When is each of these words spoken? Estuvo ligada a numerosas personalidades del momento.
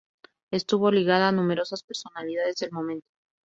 Estuvo 0.49 0.89
ligada 0.89 1.27
a 1.27 1.31
numerosas 1.31 1.83
personalidades 1.83 2.55
del 2.55 2.71
momento. 2.71 3.05